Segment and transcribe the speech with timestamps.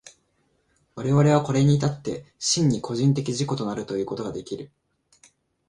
[0.95, 4.71] 我々はこれに至って真に個人的自己となるということができる。